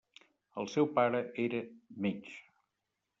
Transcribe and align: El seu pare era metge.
El 0.61 0.69
seu 0.75 0.87
pare 0.95 1.21
era 1.45 1.61
metge. 2.07 2.35